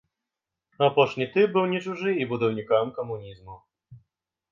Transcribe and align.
Апошні 0.85 1.27
тып 1.35 1.49
быў 1.57 1.65
не 1.73 1.81
чужы 1.87 2.11
і 2.25 2.27
будаўнікам 2.31 2.85
камунізму. 2.97 3.55